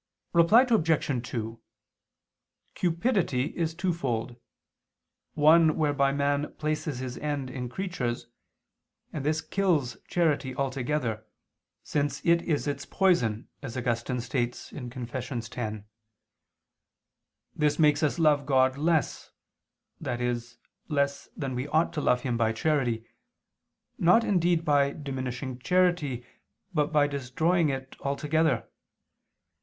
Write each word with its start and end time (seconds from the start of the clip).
Reply 0.33 0.63
Obj. 0.67 1.27
2: 1.29 1.61
Cupidity 2.73 3.55
is 3.55 3.75
twofold, 3.75 4.35
one 5.35 5.77
whereby 5.77 6.11
man 6.11 6.55
places 6.55 6.97
his 6.97 7.19
end 7.19 7.51
in 7.51 7.69
creatures, 7.69 8.25
and 9.13 9.23
this 9.23 9.41
kills 9.41 9.97
charity 10.07 10.55
altogether, 10.55 11.27
since 11.83 12.19
it 12.25 12.41
is 12.41 12.65
its 12.65 12.83
poison, 12.83 13.47
as 13.61 13.77
Augustine 13.77 14.19
states 14.21 14.71
(Confess. 14.71 15.31
x). 15.55 15.77
This 17.55 17.77
makes 17.77 18.01
us 18.01 18.17
love 18.17 18.47
God 18.47 18.79
less 18.79 19.29
(i.e. 20.03 20.41
less 20.87 21.29
than 21.37 21.53
we 21.53 21.67
ought 21.67 21.93
to 21.93 22.01
love 22.01 22.21
Him 22.21 22.37
by 22.37 22.53
charity), 22.53 23.05
not 23.99 24.23
indeed 24.23 24.65
by 24.65 24.93
diminishing 24.93 25.59
charity 25.59 26.25
but 26.73 26.91
by 26.91 27.05
destroying 27.05 27.69
it 27.69 27.95
altogether. 27.99 28.67